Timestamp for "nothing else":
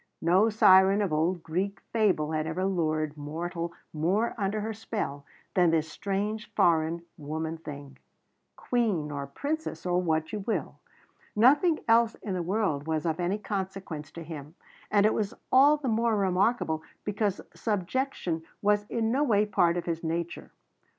11.35-12.15